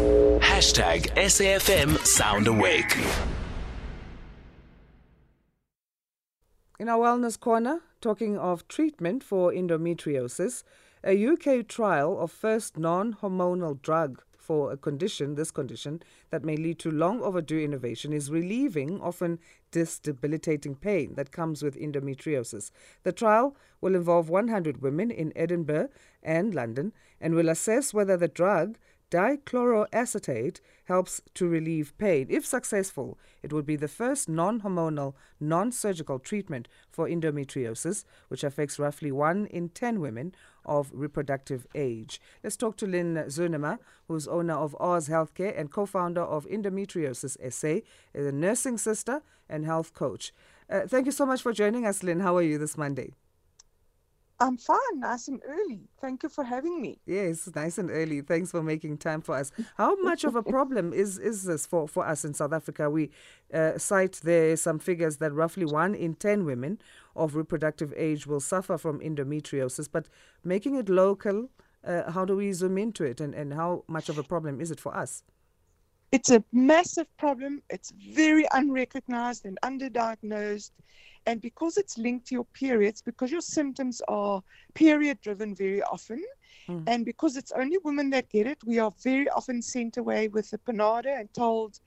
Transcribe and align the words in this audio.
Hashtag 0.00 1.14
SAFM 1.14 1.98
Sound 2.06 2.46
Awake. 2.46 2.96
In 6.78 6.88
our 6.88 7.04
Wellness 7.04 7.38
Corner, 7.38 7.80
talking 8.00 8.38
of 8.38 8.66
treatment 8.66 9.22
for 9.22 9.52
endometriosis, 9.52 10.62
a 11.04 11.26
UK 11.26 11.68
trial 11.68 12.18
of 12.18 12.30
first 12.30 12.78
non 12.78 13.12
hormonal 13.14 13.80
drug 13.82 14.22
for 14.38 14.72
a 14.72 14.76
condition, 14.76 15.34
this 15.34 15.50
condition, 15.50 16.02
that 16.30 16.44
may 16.44 16.56
lead 16.56 16.78
to 16.78 16.90
long 16.90 17.22
overdue 17.22 17.60
innovation 17.60 18.12
is 18.12 18.30
relieving 18.30 19.00
often 19.00 19.38
debilitating 19.70 20.74
pain 20.74 21.14
that 21.14 21.30
comes 21.30 21.62
with 21.62 21.78
endometriosis. 21.78 22.70
The 23.02 23.12
trial 23.12 23.54
will 23.80 23.94
involve 23.94 24.28
100 24.28 24.82
women 24.82 25.10
in 25.10 25.32
Edinburgh 25.36 25.90
and 26.22 26.54
London 26.54 26.92
and 27.20 27.34
will 27.34 27.48
assess 27.48 27.94
whether 27.94 28.16
the 28.16 28.28
drug 28.28 28.78
dichloroacetate 29.10 30.60
helps 30.84 31.20
to 31.34 31.48
relieve 31.48 31.96
pain. 31.98 32.26
If 32.30 32.46
successful, 32.46 33.18
it 33.42 33.52
would 33.52 33.66
be 33.66 33.76
the 33.76 33.88
first 33.88 34.28
non 34.28 34.60
hormonal, 34.60 35.14
non 35.38 35.72
surgical 35.72 36.18
treatment 36.18 36.68
for 36.90 37.08
endometriosis, 37.08 38.04
which 38.28 38.44
affects 38.44 38.78
roughly 38.78 39.12
1 39.12 39.46
in 39.46 39.68
10 39.70 40.00
women 40.00 40.34
of 40.64 40.90
reproductive 40.92 41.66
age. 41.74 42.20
Let's 42.42 42.56
talk 42.56 42.76
to 42.78 42.86
Lynne 42.86 43.24
Zurnamer, 43.28 43.78
who's 44.08 44.28
owner 44.28 44.54
of 44.54 44.76
Oz 44.80 45.08
Healthcare 45.08 45.58
and 45.58 45.70
co 45.70 45.86
founder 45.86 46.22
of 46.22 46.46
Endometriosis 46.46 47.36
SA, 47.52 47.80
a 48.14 48.32
nursing 48.32 48.78
sister 48.78 49.22
and 49.48 49.64
health 49.64 49.94
coach. 49.94 50.32
Uh, 50.68 50.82
thank 50.86 51.06
you 51.06 51.12
so 51.12 51.26
much 51.26 51.42
for 51.42 51.52
joining 51.52 51.84
us, 51.84 52.02
Lynne. 52.02 52.20
How 52.20 52.36
are 52.36 52.42
you 52.42 52.58
this 52.58 52.78
Monday? 52.78 53.14
I'm 54.40 54.56
fine, 54.56 54.78
nice 54.96 55.28
and 55.28 55.42
early. 55.46 55.80
Thank 56.00 56.22
you 56.22 56.30
for 56.30 56.44
having 56.44 56.80
me. 56.80 56.98
Yes, 57.04 57.48
nice 57.54 57.76
and 57.76 57.90
early. 57.90 58.22
Thanks 58.22 58.50
for 58.50 58.62
making 58.62 58.96
time 58.96 59.20
for 59.20 59.36
us. 59.36 59.52
How 59.76 59.94
much 59.96 60.24
of 60.24 60.34
a 60.34 60.42
problem 60.56 60.94
is, 60.94 61.18
is 61.18 61.44
this 61.44 61.66
for, 61.66 61.86
for 61.86 62.06
us 62.06 62.24
in 62.24 62.32
South 62.32 62.54
Africa? 62.54 62.88
We 62.88 63.10
uh, 63.52 63.76
cite 63.76 64.20
there 64.24 64.56
some 64.56 64.78
figures 64.78 65.18
that 65.18 65.34
roughly 65.34 65.66
one 65.66 65.94
in 65.94 66.14
10 66.14 66.46
women 66.46 66.80
of 67.14 67.34
reproductive 67.34 67.92
age 67.96 68.26
will 68.26 68.40
suffer 68.40 68.78
from 68.78 69.00
endometriosis, 69.00 69.88
but 69.92 70.08
making 70.42 70.76
it 70.76 70.88
local, 70.88 71.50
uh, 71.84 72.10
how 72.10 72.24
do 72.24 72.36
we 72.36 72.50
zoom 72.54 72.78
into 72.78 73.04
it 73.04 73.20
and, 73.20 73.34
and 73.34 73.52
how 73.52 73.84
much 73.88 74.08
of 74.08 74.16
a 74.16 74.22
problem 74.22 74.58
is 74.58 74.70
it 74.70 74.80
for 74.80 74.96
us? 74.96 75.22
It's 76.12 76.30
a 76.30 76.42
massive 76.52 77.06
problem. 77.16 77.62
It's 77.70 77.92
very 77.92 78.46
unrecognized 78.52 79.46
and 79.46 79.58
underdiagnosed 79.62 80.72
and 81.26 81.40
because 81.40 81.76
it's 81.76 81.98
linked 81.98 82.26
to 82.28 82.34
your 82.34 82.44
periods, 82.44 83.02
because 83.02 83.30
your 83.30 83.40
symptoms 83.40 84.00
are 84.08 84.42
period 84.74 85.20
driven 85.20 85.54
very 85.54 85.82
often, 85.82 86.24
mm. 86.68 86.82
and 86.86 87.04
because 87.04 87.36
it's 87.36 87.52
only 87.52 87.78
women 87.84 88.10
that 88.10 88.30
get 88.30 88.46
it, 88.46 88.58
we 88.64 88.78
are 88.78 88.92
very 89.02 89.28
often 89.28 89.62
sent 89.62 89.96
away 89.96 90.28
with 90.28 90.52
a 90.52 90.58
Panado 90.58 91.18
and 91.18 91.32
told, 91.34 91.80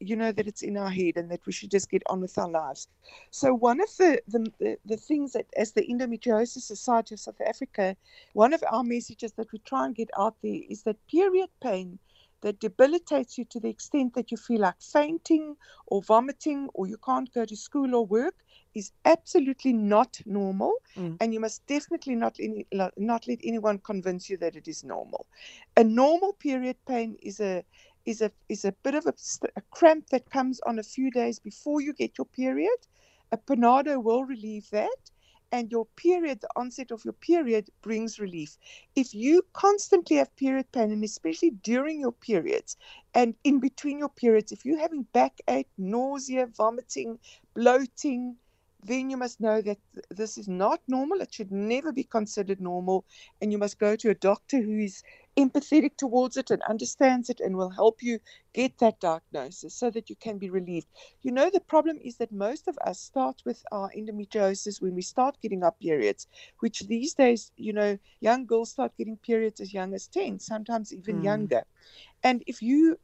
you 0.00 0.16
know, 0.16 0.32
that 0.32 0.46
it's 0.46 0.62
in 0.62 0.76
our 0.76 0.90
head 0.90 1.16
and 1.16 1.30
that 1.30 1.44
we 1.46 1.52
should 1.52 1.70
just 1.70 1.90
get 1.90 2.02
on 2.08 2.20
with 2.20 2.36
our 2.36 2.50
lives. 2.50 2.88
So, 3.30 3.54
one 3.54 3.80
of 3.80 3.88
the, 3.96 4.20
the, 4.28 4.52
the, 4.58 4.78
the 4.84 4.96
things 4.96 5.32
that, 5.32 5.46
as 5.56 5.72
the 5.72 5.82
Endometriosis 5.82 6.62
Society 6.62 7.14
of 7.14 7.20
South 7.20 7.40
Africa, 7.40 7.96
one 8.34 8.52
of 8.52 8.62
our 8.70 8.84
messages 8.84 9.32
that 9.32 9.50
we 9.52 9.58
try 9.60 9.86
and 9.86 9.94
get 9.94 10.10
out 10.18 10.36
there 10.42 10.60
is 10.68 10.82
that 10.82 10.96
period 11.08 11.48
pain 11.62 11.98
that 12.42 12.60
debilitates 12.60 13.38
you 13.38 13.44
to 13.46 13.60
the 13.60 13.68
extent 13.68 14.14
that 14.14 14.30
you 14.30 14.36
feel 14.36 14.60
like 14.60 14.80
fainting 14.80 15.56
or 15.86 16.02
vomiting 16.02 16.68
or 16.74 16.86
you 16.86 16.98
can't 17.04 17.32
go 17.32 17.44
to 17.44 17.56
school 17.56 17.94
or 17.94 18.06
work 18.06 18.34
is 18.74 18.92
absolutely 19.04 19.72
not 19.72 20.20
normal, 20.26 20.74
mm. 20.96 21.16
and 21.20 21.32
you 21.32 21.40
must 21.40 21.66
definitely 21.66 22.14
not 22.14 22.36
any, 22.38 22.66
not 22.98 23.26
let 23.26 23.38
anyone 23.42 23.78
convince 23.78 24.28
you 24.28 24.36
that 24.36 24.54
it 24.54 24.68
is 24.68 24.84
normal. 24.84 25.26
A 25.76 25.84
normal 25.84 26.34
period 26.34 26.76
pain 26.86 27.16
is 27.22 27.40
a 27.40 27.64
is 28.04 28.20
a 28.20 28.30
is 28.48 28.64
a 28.64 28.72
bit 28.84 28.94
of 28.94 29.06
a, 29.06 29.14
a 29.56 29.62
cramp 29.70 30.08
that 30.10 30.30
comes 30.30 30.60
on 30.60 30.78
a 30.78 30.82
few 30.82 31.10
days 31.10 31.38
before 31.38 31.80
you 31.80 31.92
get 31.92 32.18
your 32.18 32.26
period. 32.26 32.78
A 33.32 33.38
panado 33.38 34.00
will 34.02 34.24
relieve 34.24 34.68
that, 34.70 35.10
and 35.52 35.70
your 35.70 35.86
period, 35.96 36.40
the 36.40 36.48
onset 36.56 36.90
of 36.90 37.04
your 37.04 37.14
period, 37.14 37.70
brings 37.82 38.18
relief. 38.18 38.56
If 38.94 39.14
you 39.14 39.42
constantly 39.52 40.16
have 40.16 40.34
period 40.36 40.70
pain, 40.72 40.90
and 40.90 41.04
especially 41.04 41.50
during 41.50 42.00
your 42.00 42.12
periods 42.12 42.76
and 43.14 43.34
in 43.44 43.60
between 43.60 43.98
your 43.98 44.08
periods, 44.08 44.52
if 44.52 44.64
you're 44.64 44.78
having 44.78 45.06
backache, 45.12 45.68
nausea, 45.78 46.46
vomiting, 46.46 47.18
bloating, 47.54 48.36
then 48.82 49.10
you 49.10 49.16
must 49.16 49.40
know 49.40 49.60
that 49.62 49.78
this 50.10 50.38
is 50.38 50.48
not 50.48 50.80
normal. 50.86 51.20
It 51.20 51.32
should 51.34 51.50
never 51.50 51.92
be 51.92 52.04
considered 52.04 52.60
normal. 52.60 53.04
And 53.40 53.50
you 53.50 53.58
must 53.58 53.78
go 53.78 53.96
to 53.96 54.10
a 54.10 54.14
doctor 54.14 54.60
who 54.60 54.78
is 54.78 55.02
empathetic 55.36 55.96
towards 55.96 56.36
it 56.36 56.50
and 56.50 56.62
understands 56.62 57.28
it 57.28 57.40
and 57.40 57.56
will 57.56 57.70
help 57.70 58.02
you 58.02 58.18
get 58.54 58.78
that 58.78 58.98
diagnosis 59.00 59.74
so 59.74 59.90
that 59.90 60.08
you 60.08 60.16
can 60.16 60.38
be 60.38 60.48
relieved. 60.48 60.86
You 61.22 61.32
know, 61.32 61.50
the 61.50 61.60
problem 61.60 61.98
is 62.02 62.16
that 62.16 62.32
most 62.32 62.68
of 62.68 62.78
us 62.86 62.98
start 63.00 63.42
with 63.44 63.62
our 63.70 63.90
endometriosis 63.96 64.80
when 64.80 64.94
we 64.94 65.02
start 65.02 65.36
getting 65.42 65.62
our 65.62 65.72
periods, 65.72 66.26
which 66.60 66.80
these 66.80 67.14
days, 67.14 67.52
you 67.56 67.72
know, 67.72 67.98
young 68.20 68.46
girls 68.46 68.70
start 68.70 68.96
getting 68.96 69.16
periods 69.18 69.60
as 69.60 69.74
young 69.74 69.94
as 69.94 70.06
10, 70.06 70.38
sometimes 70.38 70.92
even 70.92 71.20
mm. 71.20 71.24
younger. 71.24 71.64
And 72.22 72.42
if 72.46 72.62
you 72.62 72.98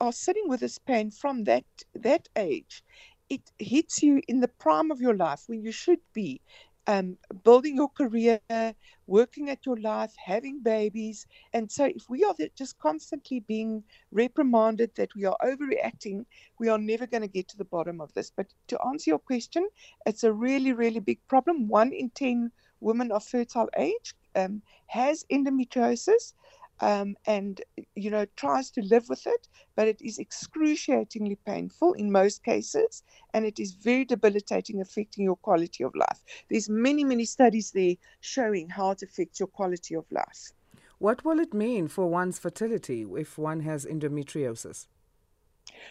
are 0.00 0.12
sitting 0.12 0.48
with 0.48 0.60
this 0.60 0.78
pain 0.78 1.10
from 1.10 1.44
that 1.44 1.64
that 1.94 2.28
age 2.36 2.84
it 3.28 3.50
hits 3.58 4.02
you 4.02 4.22
in 4.28 4.40
the 4.40 4.48
prime 4.48 4.90
of 4.90 5.00
your 5.00 5.14
life 5.16 5.44
when 5.48 5.62
you 5.62 5.72
should 5.72 6.00
be 6.12 6.40
um, 6.86 7.16
building 7.44 7.76
your 7.76 7.88
career, 7.88 8.40
working 9.06 9.50
at 9.50 9.66
your 9.66 9.76
life, 9.78 10.14
having 10.16 10.60
babies. 10.62 11.26
And 11.52 11.70
so, 11.70 11.86
if 11.86 12.08
we 12.08 12.24
are 12.24 12.34
just 12.56 12.78
constantly 12.78 13.40
being 13.40 13.82
reprimanded 14.12 14.90
that 14.96 15.14
we 15.14 15.24
are 15.24 15.36
overreacting, 15.44 16.24
we 16.58 16.68
are 16.68 16.78
never 16.78 17.06
going 17.06 17.22
to 17.22 17.28
get 17.28 17.48
to 17.48 17.56
the 17.56 17.64
bottom 17.64 18.00
of 18.00 18.12
this. 18.14 18.30
But 18.30 18.46
to 18.68 18.78
answer 18.86 19.10
your 19.10 19.18
question, 19.18 19.68
it's 20.06 20.24
a 20.24 20.32
really, 20.32 20.72
really 20.72 21.00
big 21.00 21.18
problem. 21.28 21.68
One 21.68 21.92
in 21.92 22.10
10 22.10 22.50
women 22.80 23.10
of 23.12 23.24
fertile 23.24 23.68
age 23.76 24.14
um, 24.34 24.62
has 24.86 25.24
endometriosis 25.32 26.34
um, 26.80 27.16
and 27.26 27.60
you 27.94 28.10
know 28.10 28.26
tries 28.36 28.70
to 28.70 28.82
live 28.82 29.08
with 29.08 29.26
it 29.26 29.48
but 29.74 29.88
it 29.88 30.00
is 30.00 30.18
excruciatingly 30.18 31.38
painful 31.46 31.92
in 31.94 32.10
most 32.10 32.44
cases 32.44 33.02
and 33.34 33.44
it 33.44 33.58
is 33.58 33.72
very 33.72 34.04
debilitating 34.04 34.80
affecting 34.80 35.24
your 35.24 35.36
quality 35.36 35.84
of 35.84 35.94
life 35.94 36.22
there's 36.50 36.68
many 36.68 37.04
many 37.04 37.24
studies 37.24 37.70
there 37.72 37.94
showing 38.20 38.68
how 38.68 38.90
it 38.90 39.02
affects 39.02 39.40
your 39.40 39.48
quality 39.48 39.94
of 39.94 40.04
life 40.10 40.52
what 40.98 41.24
will 41.24 41.40
it 41.40 41.52
mean 41.52 41.88
for 41.88 42.06
one's 42.06 42.38
fertility 42.38 43.06
if 43.16 43.38
one 43.38 43.60
has 43.60 43.84
endometriosis 43.86 44.86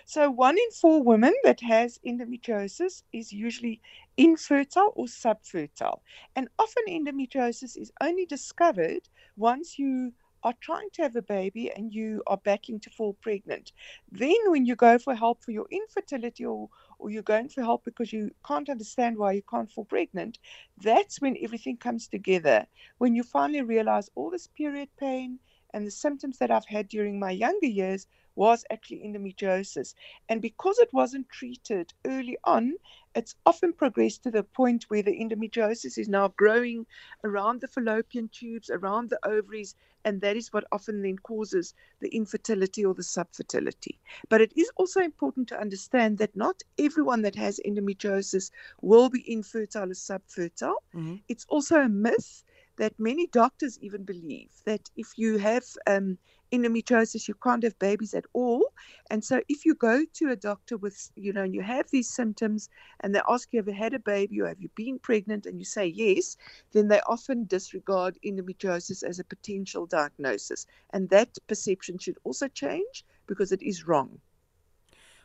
so, 0.06 0.32
one 0.32 0.58
in 0.58 0.72
four 0.72 1.04
women 1.04 1.34
that 1.44 1.60
has 1.62 2.00
endometriosis 2.06 3.04
is 3.12 3.34
usually 3.34 3.82
infertile 4.18 4.94
or 4.96 5.06
subfertile. 5.06 6.00
And 6.36 6.48
often 6.58 6.86
endometriosis 6.88 7.76
is 7.76 7.92
only 8.02 8.26
discovered 8.26 9.10
once 9.36 9.78
you 9.78 10.14
are 10.46 10.54
trying 10.62 10.90
to 10.94 11.02
have 11.02 11.16
a 11.16 11.24
baby 11.24 11.72
and 11.72 11.92
you 11.92 12.22
are 12.28 12.38
battling 12.38 12.80
to 12.80 12.90
fall 12.92 13.14
pregnant, 13.16 13.72
then 14.12 14.38
when 14.48 14.64
you 14.64 14.76
go 14.76 15.00
for 15.00 15.16
help 15.16 15.44
for 15.44 15.50
your 15.50 15.66
infertility 15.72 16.46
or, 16.46 16.70
or 17.00 17.10
you're 17.10 17.24
going 17.24 17.50
for 17.50 17.64
help 17.64 17.84
because 17.84 18.14
you 18.14 18.30
can't 18.48 18.70
understand 18.70 19.18
why 19.18 19.32
you 19.32 19.42
can't 19.50 19.72
fall 19.72 19.86
pregnant, 19.86 20.38
that's 20.78 21.20
when 21.20 21.36
everything 21.42 21.76
comes 21.76 22.08
together. 22.08 22.68
When 23.00 23.16
you 23.16 23.24
finally 23.24 23.64
realize 23.64 24.12
all 24.14 24.30
this 24.30 24.46
period 24.46 24.90
pain 25.00 25.40
and 25.74 25.86
the 25.86 25.92
symptoms 25.92 26.38
that 26.38 26.52
I've 26.52 26.68
had 26.68 26.88
during 26.90 27.20
my 27.20 27.32
younger 27.32 27.66
years 27.66 28.06
was 28.36 28.66
actually 28.70 29.00
endometriosis. 29.00 29.96
And 30.30 30.42
because 30.42 30.78
it 30.78 30.90
wasn't 30.94 31.30
treated 31.30 31.92
early 32.06 32.38
on, 32.44 32.76
it's 33.16 33.36
often 33.46 33.74
progressed 33.74 34.24
to 34.24 34.32
the 34.32 34.44
point 34.44 34.86
where 34.90 35.02
the 35.02 35.12
endometriosis 35.12 35.98
is 35.98 36.08
now 36.08 36.28
growing 36.38 36.86
around 37.24 37.62
the 37.62 37.68
fallopian 37.68 38.30
tubes, 38.30 38.70
around 38.70 39.10
the 39.10 39.20
ovaries, 39.26 39.76
and 40.06 40.22
that 40.22 40.38
is 40.38 40.54
what 40.54 40.64
often 40.72 41.02
then 41.02 41.18
causes 41.18 41.74
the 42.00 42.08
infertility 42.16 42.86
or 42.86 42.94
the 42.94 43.02
subfertility. 43.02 43.98
But 44.30 44.40
it 44.40 44.54
is 44.56 44.72
also 44.78 45.02
important 45.02 45.50
to 45.50 45.60
understand 45.60 46.20
that 46.20 46.36
not 46.36 46.62
everyone 46.78 47.24
that 47.24 47.36
has 47.36 47.60
endometriosis 47.66 48.52
will 48.82 49.10
be 49.10 49.30
infertile 49.30 49.90
or 49.90 49.96
subfertile. 49.96 50.78
Mm-hmm. 50.94 51.16
It's 51.28 51.46
also 51.50 51.82
a 51.82 51.90
myth 51.90 52.44
that 52.78 53.00
many 53.00 53.28
doctors 53.28 53.80
even 53.82 54.04
believe 54.04 54.52
that 54.66 54.90
if 54.96 55.18
you 55.18 55.38
have 55.38 55.66
um, 55.88 56.18
endometriosis, 56.58 57.28
you 57.28 57.36
can't 57.36 57.64
have 57.64 57.78
babies 57.80 58.14
at 58.14 58.26
all. 58.34 58.74
And 59.10 59.24
so, 59.24 59.42
if 59.48 59.66
you 59.66 59.76
go 59.76 60.04
to 60.16 60.30
a 60.32 60.36
doctor 60.36 60.78
with, 60.78 61.12
you 61.16 61.34
know, 61.34 61.44
and 61.44 61.54
you 61.54 61.62
have 61.62 61.90
these 61.92 62.10
symptoms 62.10 62.70
and 63.02 63.14
they 63.14 63.22
ask 63.30 63.52
you, 63.52 63.60
have 63.60 63.68
you 63.68 63.74
had 63.74 63.94
a 63.94 64.00
baby 64.00 64.42
or 64.42 64.48
have 64.48 64.62
you 64.62 64.70
been 64.76 65.00
pregnant? 65.00 65.46
And 65.46 65.60
you 65.60 65.66
say 65.66 65.86
yes, 65.88 66.38
then 66.72 66.88
they 66.88 67.02
often 67.08 67.46
disregard 67.46 68.18
endometriosis 68.26 69.04
as 69.04 69.20
a 69.20 69.24
potential 69.24 69.86
diagnosis. 69.86 70.66
And 70.92 71.10
that 71.10 71.38
perception 71.48 71.98
should 72.00 72.18
also 72.24 72.48
change 72.48 73.06
because 73.28 73.52
it 73.52 73.62
is 73.62 73.88
wrong. 73.88 74.20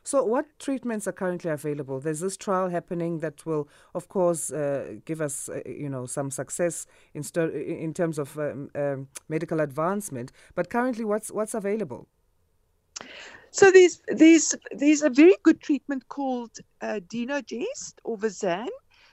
So, 0.03 0.25
what 0.25 0.47
treatments 0.59 1.07
are 1.07 1.13
currently 1.13 1.51
available? 1.51 2.01
There's 2.01 2.21
this 2.21 2.37
trial 2.37 2.71
happening 2.71 3.19
that 3.21 3.45
will, 3.45 3.69
of 3.95 4.09
course, 4.09 4.51
uh, 4.51 4.95
give 5.05 5.21
us, 5.21 5.49
uh, 5.49 5.61
you 5.67 5.89
know, 5.89 6.07
some 6.07 6.31
success 6.31 6.87
in 7.15 7.23
st- 7.23 7.55
in 7.55 7.93
terms 7.93 8.19
of 8.19 8.39
um, 8.39 8.71
um, 8.75 9.09
medical 9.29 9.61
advancement. 9.61 10.33
But 10.55 10.71
currently, 10.71 11.05
what's 11.05 11.31
what's 11.31 11.55
available? 11.55 12.09
So 13.51 13.71
there's 13.71 14.01
there's 14.09 14.55
there's 14.71 15.03
a 15.03 15.11
very 15.11 15.37
good 15.43 15.61
treatment 15.61 16.09
called 16.09 16.57
uh, 16.81 17.01
Dienogest 17.09 17.95
or 18.05 18.17
Visanne, 18.17 18.69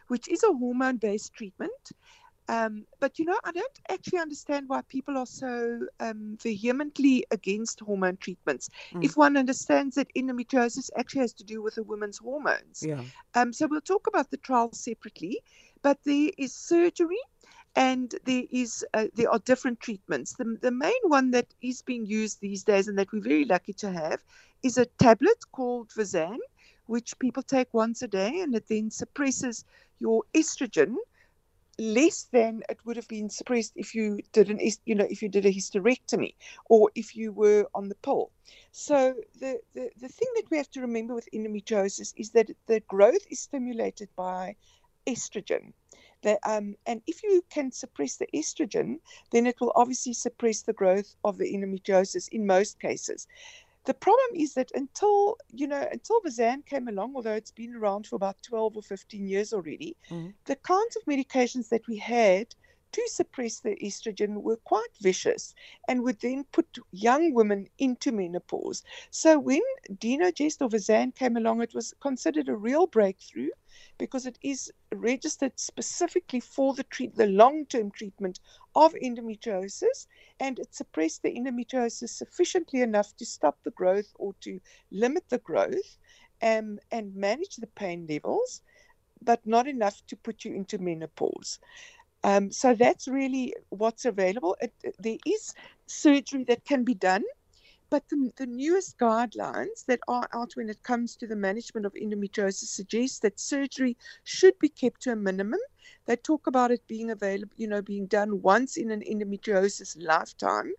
which 0.08 0.30
is 0.30 0.44
a 0.44 0.54
hormone-based 0.54 1.34
treatment. 1.34 1.72
Um, 2.50 2.86
but 3.00 3.20
you 3.20 3.26
know, 3.26 3.38
I 3.44 3.52
don't 3.52 3.80
actually 3.90 4.20
understand 4.20 4.70
why 4.70 4.82
people 4.88 5.18
are 5.18 5.26
so 5.26 5.80
um, 6.00 6.38
vehemently 6.42 7.26
against 7.32 7.82
hormone 7.82 8.18
treatments. 8.18 8.70
Mm. 8.94 9.04
If 9.04 9.18
one 9.18 9.36
understands 9.36 9.96
that 9.96 10.14
endometriosis 10.16 10.90
actually 10.98 11.22
has 11.22 11.34
to 11.34 11.44
do 11.44 11.62
with 11.62 11.78
a 11.78 11.84
woman's 11.84 12.18
hormones. 12.18 12.84
Yeah. 12.86 13.04
Um, 13.36 13.52
so 13.52 13.68
we'll 13.68 13.82
talk 13.82 14.08
about 14.08 14.32
the 14.32 14.38
trial 14.38 14.72
separately, 14.72 15.42
but 15.82 15.98
there 16.06 16.32
is 16.38 16.54
surgery 16.54 17.20
and 17.76 18.16
there 18.26 18.44
is 18.50 18.86
uh, 18.94 19.08
there 19.14 19.30
are 19.30 19.40
different 19.40 19.80
treatments. 19.80 20.34
The, 20.34 20.58
the 20.62 20.72
main 20.72 21.04
one 21.04 21.32
that 21.32 21.54
is 21.62 21.82
being 21.82 22.06
used 22.06 22.40
these 22.40 22.64
days 22.64 22.88
and 22.88 22.98
that 22.98 23.12
we're 23.12 23.22
very 23.22 23.46
lucky 23.46 23.74
to 23.74 23.92
have 23.92 24.24
is 24.64 24.78
a 24.78 24.86
tablet 24.86 25.38
called 25.52 25.90
Visanne, 25.90 26.40
which 26.86 27.20
people 27.20 27.44
take 27.44 27.74
once 27.74 28.02
a 28.02 28.08
day, 28.08 28.40
and 28.40 28.56
it 28.56 28.68
then 28.68 28.90
suppresses 28.90 29.66
your 30.00 30.24
estrogen 30.34 30.96
less 31.80 32.24
than 32.32 32.64
it 32.70 32.80
would 32.86 32.96
have 32.96 33.08
been 33.08 33.30
suppressed 33.30 33.74
if 33.76 33.94
you 33.94 34.20
did 34.32 34.50
an 34.50 34.60
you 34.86 34.96
know 34.96 35.08
if 35.10 35.22
you 35.22 35.30
did 35.30 35.46
a 35.46 35.54
hysterectomy 35.54 36.34
or 36.70 36.90
if 36.96 37.16
you 37.16 37.32
were 37.32 37.68
on 37.76 37.90
the 37.90 37.96
pill. 37.96 38.32
So 38.72 39.16
the, 39.40 39.60
the, 39.74 39.90
the 40.00 40.10
thing 40.10 40.28
that 40.36 40.50
we 40.50 40.58
have 40.58 40.70
to 40.72 40.82
remember 40.82 41.14
with 41.14 41.30
endometriosis 41.34 42.14
is 42.16 42.32
that 42.32 42.50
the 42.68 42.80
growth 42.88 43.26
is 43.30 43.40
stimulated 43.40 44.10
by 44.16 44.56
estrogen. 45.08 45.74
The, 46.24 46.40
um, 46.50 46.76
and 46.86 47.02
if 47.06 47.22
you 47.24 47.44
can 47.50 47.72
suppress 47.72 48.18
the 48.18 48.28
estrogen, 48.34 49.00
then 49.32 49.46
it 49.46 49.62
will 49.62 49.72
obviously 49.76 50.14
suppress 50.14 50.64
the 50.64 50.74
growth 50.74 51.16
of 51.24 51.38
the 51.38 51.54
endometriosis 51.54 52.28
in 52.30 52.48
most 52.48 52.80
cases. 52.80 53.28
The 53.88 53.96
problem 53.96 54.36
is 54.36 54.54
that 54.54 54.70
until 54.76 55.38
you 55.50 55.66
know 55.68 55.88
until 55.92 56.22
Visanne 56.22 56.64
came 56.66 56.88
along, 56.90 57.16
although 57.16 57.34
it's 57.34 57.52
been 57.52 57.74
around 57.76 58.06
for 58.06 58.18
about 58.18 58.44
12 58.44 58.78
or 58.78 58.84
15 58.84 59.28
years 59.28 59.54
already, 59.54 59.98
Mhm. 60.10 60.36
the 60.46 60.58
kinds 60.58 60.96
of 60.98 61.06
medications 61.06 61.70
that 61.70 61.88
we 61.88 61.98
had 61.98 62.54
to 62.98 63.08
suppress 63.10 63.60
the 63.60 63.76
estrogen 63.76 64.42
were 64.42 64.56
quite 64.56 64.98
vicious 65.00 65.54
and 65.88 66.02
would 66.02 66.20
then 66.20 66.44
put 66.52 66.80
young 66.92 67.32
women 67.32 67.68
into 67.78 68.12
menopause. 68.12 68.84
So 69.12 69.38
when 69.38 69.62
Dienogest 69.88 70.64
or 70.64 70.70
Visanne 70.70 71.14
came 71.14 71.38
along, 71.38 71.62
it 71.62 71.76
was 71.76 71.94
considered 72.02 72.50
a 72.50 72.56
real 72.56 72.88
breakthrough 72.88 73.52
because 74.00 74.26
it 74.26 74.40
is 74.42 74.72
registered 74.92 75.60
specifically 75.60 76.40
for 76.40 76.74
the 76.74 76.82
treat 76.86 77.16
the 77.16 77.28
long-term 77.28 77.92
treatment 77.92 78.40
of 78.76 78.96
endometriosis 78.96 80.08
and 80.40 80.58
it 80.58 80.74
suppressed 80.74 81.22
the 81.22 81.30
endometriosis 81.30 82.10
sufficiently 82.10 82.82
enough 82.82 83.16
to 83.18 83.28
stop 83.28 83.60
the 83.64 83.70
growth 83.70 84.12
or 84.16 84.34
to 84.42 84.60
limit 84.90 85.30
the 85.30 85.38
growth 85.38 86.00
um, 86.42 86.80
and 86.92 87.16
manage 87.16 87.58
the 87.58 87.68
pain 87.68 88.08
levels, 88.10 88.64
but 89.22 89.46
not 89.46 89.68
enough 89.68 90.02
to 90.08 90.16
put 90.16 90.46
you 90.46 90.56
into 90.56 90.80
menopause. 90.80 91.60
Um, 92.24 92.52
so 92.52 92.74
that's 92.76 93.08
really 93.08 93.54
what's 93.70 94.06
available. 94.06 94.58
It, 94.62 94.74
there 95.00 95.18
is 95.26 95.54
surgery 95.86 96.44
that 96.46 96.66
can 96.66 96.84
be 96.84 96.94
done, 96.94 97.24
but 97.90 98.04
the, 98.10 98.32
the 98.38 98.46
newest 98.46 98.98
guidelines 98.98 99.86
that 99.88 100.00
are 100.08 100.28
out 100.34 100.54
when 100.56 100.70
it 100.70 100.84
comes 100.84 101.16
to 101.18 101.28
the 101.28 101.36
management 101.36 101.86
of 101.86 101.94
endometriosis 101.94 102.68
suggest 102.68 103.22
that 103.22 103.40
surgery 103.40 103.98
should 104.24 104.60
be 104.60 104.70
kept 104.70 105.02
to 105.04 105.12
a 105.14 105.16
minimum. 105.16 105.60
They 106.06 106.18
talk 106.18 106.48
about 106.48 106.72
it 106.72 106.86
being 106.88 107.12
available, 107.12 107.54
you 107.56 107.68
know, 107.68 107.82
being 107.82 108.08
done 108.08 108.42
once 108.42 108.76
in 108.78 108.92
an 108.92 109.02
endometriosis 109.02 109.96
lifetime, 110.02 110.74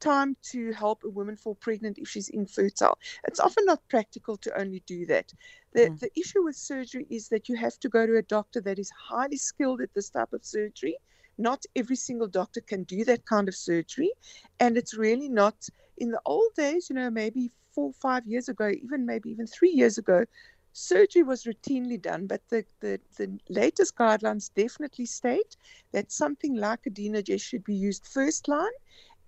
time 0.00 0.36
to 0.52 0.72
help 0.72 1.02
a 1.04 1.08
woman 1.08 1.36
fall 1.36 1.54
pregnant 1.54 1.98
if 1.98 2.08
she's 2.08 2.28
infertile. 2.28 2.98
It's 3.26 3.40
often 3.40 3.64
not 3.66 3.86
practical 3.88 4.36
to 4.38 4.58
only 4.58 4.82
do 4.86 5.06
that. 5.06 5.32
The, 5.74 5.90
Mm. 5.90 5.98
the 6.00 6.10
issue 6.18 6.44
with 6.44 6.56
surgery 6.56 7.06
is 7.10 7.28
that 7.28 7.48
you 7.48 7.56
have 7.56 7.78
to 7.80 7.88
go 7.88 8.06
to 8.06 8.16
a 8.16 8.22
doctor 8.22 8.60
that 8.62 8.78
is 8.78 8.90
highly 9.08 9.36
skilled 9.36 9.80
at 9.80 9.94
this 9.94 10.10
type 10.10 10.32
of 10.32 10.44
surgery. 10.44 10.96
Not 11.38 11.64
every 11.74 11.96
single 11.96 12.28
doctor 12.28 12.60
can 12.60 12.84
do 12.84 13.04
that 13.04 13.24
kind 13.26 13.48
of 13.48 13.54
surgery. 13.54 14.12
And 14.60 14.76
it's 14.76 14.94
really 14.94 15.28
not 15.28 15.68
in 15.98 16.10
the 16.10 16.20
old 16.24 16.54
days, 16.56 16.88
you 16.90 16.96
know, 16.96 17.10
maybe 17.10 17.50
four, 17.72 17.92
five 17.92 18.26
years 18.26 18.48
ago, 18.48 18.68
even 18.70 19.06
maybe 19.06 19.30
even 19.30 19.46
three 19.46 19.70
years 19.70 19.98
ago, 19.98 20.24
surgery 20.72 21.22
was 21.22 21.44
routinely 21.44 22.00
done. 22.00 22.26
But 22.26 22.42
the, 22.48 22.64
the, 22.80 23.00
the 23.16 23.38
latest 23.48 23.96
guidelines 23.96 24.50
definitely 24.54 25.06
state 25.06 25.56
that 25.92 26.12
something 26.12 26.54
like 26.56 26.86
a 26.86 26.90
Dienogest 26.90 27.42
should 27.42 27.64
be 27.64 27.74
used 27.74 28.06
first 28.06 28.48
line 28.48 28.76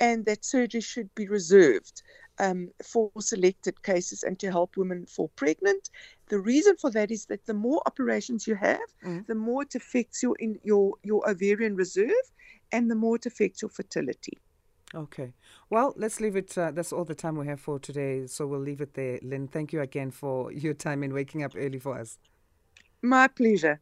and 0.01 0.25
that 0.27 0.45
surgery 0.45 0.81
should 0.81 1.15
be 1.15 1.29
reserved 1.29 2.03
um, 2.39 2.71
for 2.85 3.11
selected 3.21 3.83
cases 3.83 4.23
and 4.23 4.39
to 4.39 4.51
help 4.51 4.77
women 4.77 5.07
fall 5.07 5.29
pregnant. 5.37 5.91
The 6.29 6.39
reason 6.39 6.77
for 6.77 6.91
that 6.91 7.11
is 7.11 7.27
that 7.27 7.47
the 7.47 7.55
more 7.55 7.81
operations 7.87 8.47
you 8.47 8.55
have, 8.57 8.89
Mm. 9.05 9.27
the 9.27 9.35
more 9.35 9.63
it 9.63 9.75
affects 9.75 10.23
your 10.23 10.37
in 10.39 10.59
your 10.63 10.95
your 11.03 11.29
ovarian 11.29 11.77
reserve, 11.77 12.27
and 12.73 12.91
the 12.91 12.95
more 12.95 13.17
it 13.17 13.27
affects 13.27 13.63
your 13.63 13.71
fertility. 13.71 14.39
Okay. 14.95 15.33
Well, 15.69 15.95
let's 15.97 16.21
leave 16.21 16.37
it. 16.37 16.57
Uh, 16.57 16.71
that's 16.71 16.93
all 16.93 17.05
the 17.05 17.15
time 17.15 17.37
we 17.37 17.47
have 17.47 17.61
for 17.61 17.79
today. 17.79 18.27
So 18.27 18.47
we'll 18.47 18.61
leave 18.61 18.81
it 18.81 18.95
there. 18.95 19.19
Lynne, 19.23 19.49
thank 19.49 19.73
you 19.73 19.81
again 19.81 20.11
for 20.11 20.53
your 20.53 20.75
time 20.75 21.03
in 21.03 21.13
waking 21.13 21.43
up 21.43 21.53
early 21.57 21.79
for 21.79 21.99
us. 21.99 22.19
My 23.03 23.29
pleasure. 23.29 23.81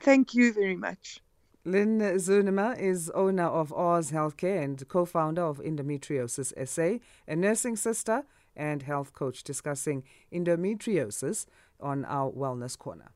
Thank 0.00 0.34
you 0.34 0.52
very 0.52 0.76
much. 0.76 1.20
Lynne 1.66 2.00
Zurnamer 2.16 2.78
is 2.78 3.10
owner 3.10 3.44
of 3.44 3.70
Oz 3.70 4.12
Healthcare 4.12 4.64
and 4.64 4.88
co 4.88 5.04
founder 5.04 5.42
of 5.42 5.58
Endometriosis 5.58 6.54
SA, 6.66 7.04
a 7.28 7.36
nursing 7.36 7.76
sister 7.76 8.24
and 8.56 8.82
health 8.82 9.12
coach 9.12 9.44
discussing 9.44 10.02
endometriosis 10.32 11.44
on 11.78 12.06
our 12.06 12.32
Wellness 12.32 12.78
Corner. 12.78 13.10